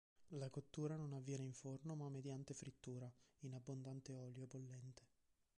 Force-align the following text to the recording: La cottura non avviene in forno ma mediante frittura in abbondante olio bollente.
La 0.29 0.49
cottura 0.49 0.95
non 0.95 1.13
avviene 1.13 1.43
in 1.43 1.53
forno 1.53 1.93
ma 1.93 2.09
mediante 2.09 2.55
frittura 2.55 3.07
in 3.41 3.53
abbondante 3.53 4.15
olio 4.15 4.47
bollente. 4.47 5.03